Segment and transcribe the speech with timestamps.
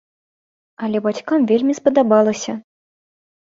[0.87, 2.59] Але бацькам вельмі спадабалася.